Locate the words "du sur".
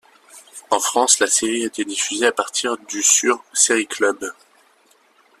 2.75-3.43